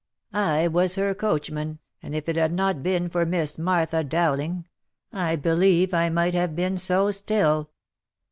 [0.33, 4.65] I was her coachman, and if it had not been for JVIiss Martha Dowling,
[5.13, 7.69] I believe I might have been so still."